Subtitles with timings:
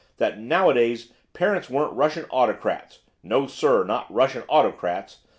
[0.17, 5.19] that, nowadays, parents weren't Russian autocrats no, sir, not Russian autocrats!